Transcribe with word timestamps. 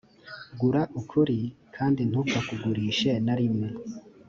gura 0.59 0.81
ukuri 0.99 1.39
kandi 1.75 2.01
ntukakugurishe 2.09 3.09
ntarimwe. 3.23 3.67